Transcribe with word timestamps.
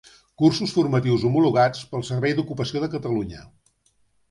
Cursos 0.41 0.71
formatius 0.77 1.25
homologats 1.29 1.85
pel 1.93 2.07
Servei 2.09 2.35
d'Ocupació 2.41 2.85
de 2.87 2.91
Catalunya. 2.97 3.47